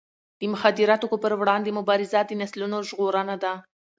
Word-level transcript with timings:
د 0.39 0.41
مخدره 0.53 0.95
توکو 1.01 1.17
پر 1.23 1.33
وړاندې 1.41 1.75
مبارزه 1.79 2.19
د 2.25 2.31
نسلونو 2.41 2.77
ژغورنه 2.89 3.35
ده. 3.43 3.53